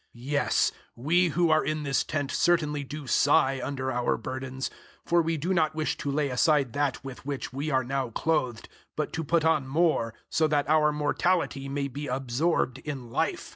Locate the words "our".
3.91-4.17, 10.67-10.91